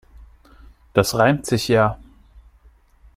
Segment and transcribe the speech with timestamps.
[0.93, 1.99] Das reimt sich ja.